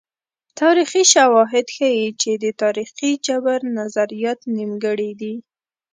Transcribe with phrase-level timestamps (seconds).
[0.59, 5.33] تاریخي شواهد ښيي چې د تاریخي جبر نظریات نیمګړي دي.